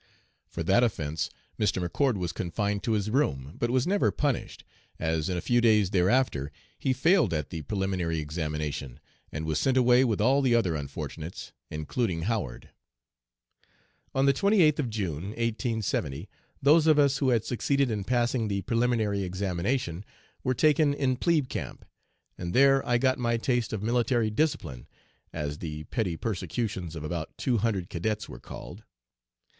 For 0.49 0.63
that 0.63 0.83
offence 0.83 1.29
Mr. 1.59 1.87
McCord 1.87 2.17
was 2.17 2.31
confined 2.31 2.81
to 2.81 2.93
his 2.93 3.11
room, 3.11 3.53
but 3.59 3.69
was 3.69 3.85
never 3.85 4.09
punished, 4.09 4.63
as 4.97 5.29
in 5.29 5.37
a 5.37 5.41
few 5.45 5.61
days 5.61 5.91
thereafter 5.91 6.51
he 6.79 6.91
failed 6.91 7.35
at 7.35 7.51
the 7.51 7.61
preliminary 7.61 8.17
examination, 8.17 8.99
and 9.31 9.45
was 9.45 9.59
sent 9.59 9.77
away 9.77 10.03
with 10.03 10.19
all 10.19 10.41
the 10.41 10.55
other 10.55 10.73
unfortunates, 10.73 11.51
including 11.69 12.23
Howard. 12.23 12.69
"On 14.15 14.25
the 14.25 14.33
28th 14.33 14.79
of 14.79 14.89
June, 14.89 15.25
1870, 15.37 16.27
those 16.63 16.87
of 16.87 16.97
us 16.97 17.19
who 17.19 17.29
had 17.29 17.45
succeeded 17.45 17.91
in 17.91 18.03
passing 18.03 18.47
the 18.47 18.63
preliminary 18.63 19.21
examination 19.21 20.03
were 20.43 20.55
taken 20.55 20.95
in 20.95 21.15
'plebe 21.15 21.47
camp,' 21.47 21.85
and 22.39 22.55
there 22.55 22.83
I 22.87 22.97
got 22.97 23.19
my 23.19 23.37
taste 23.37 23.71
of 23.71 23.83
'military 23.83 24.31
discipline,' 24.31 24.87
as 25.31 25.59
the 25.59 25.83
petty 25.83 26.17
persecutions 26.17 26.95
of 26.95 27.03
about 27.03 27.37
two 27.37 27.59
hundred 27.59 27.91
cadets 27.91 28.27
were 28.27 28.39
called. 28.39 28.83